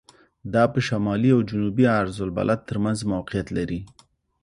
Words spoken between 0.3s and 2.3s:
دا په شمالي او جنوبي عرض